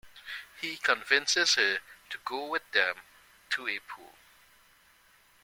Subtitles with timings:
[0.59, 1.77] He convinces her
[2.09, 2.95] to go with them
[3.51, 4.15] to a pool.